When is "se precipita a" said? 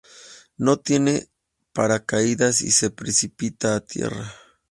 2.71-3.81